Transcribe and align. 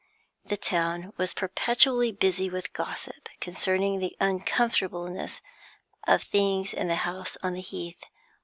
The 0.43 0.57
town 0.57 1.13
was 1.17 1.35
perpetually 1.35 2.11
busy 2.11 2.49
with 2.49 2.73
gossip 2.73 3.29
concerning 3.39 3.99
the 3.99 4.17
uncomfortableness 4.19 5.41
of 6.07 6.23
things 6.23 6.73
in 6.73 6.87
the 6.87 6.95
house 7.05 7.37
on 7.43 7.53
the 7.53 7.61
Heath. 7.61 8.01